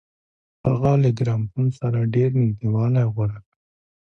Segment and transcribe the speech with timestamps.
[0.67, 3.49] هغه له ګرامافون سره ډېر نږدېوالی غوره کړ.